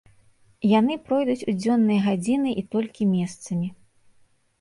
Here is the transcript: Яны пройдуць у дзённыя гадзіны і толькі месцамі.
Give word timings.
Яны 0.79 0.95
пройдуць 1.09 1.47
у 1.53 1.53
дзённыя 1.59 2.01
гадзіны 2.07 2.49
і 2.61 2.65
толькі 2.77 3.07
месцамі. 3.13 3.67